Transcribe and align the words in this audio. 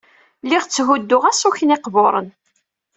Lliɣ 0.43 0.63
tthudduɣ 0.65 1.23
aṣuken 1.29 1.73
iqburen. 1.75 2.27